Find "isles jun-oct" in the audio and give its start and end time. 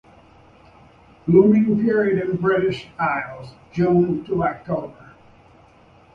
2.99-4.95